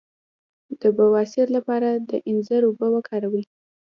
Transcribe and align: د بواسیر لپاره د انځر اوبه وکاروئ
د 0.81 0.83
بواسیر 0.97 1.47
لپاره 1.57 1.89
د 2.09 2.11
انځر 2.29 2.61
اوبه 2.67 2.87
وکاروئ 2.95 3.43